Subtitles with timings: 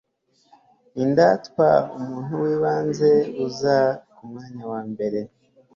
[1.03, 1.67] indatwa
[1.97, 3.11] umuntu w'ibanze
[3.45, 3.77] uza
[4.13, 5.19] ku mwanya wa mbere